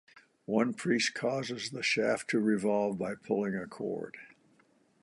One 0.47 0.73
priest 0.73 1.13
causes 1.13 1.69
the 1.69 1.83
shaft 1.83 2.27
to 2.31 2.39
revolve 2.39 2.97
by 2.97 3.13
pulling 3.13 3.55
a 3.55 3.67
cord. 3.67 4.17